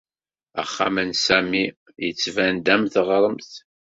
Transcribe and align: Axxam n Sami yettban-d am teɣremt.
Axxam 0.61 0.95
n 1.09 1.11
Sami 1.25 1.65
yettban-d 2.03 2.67
am 2.73 2.83
teɣremt. 2.93 3.51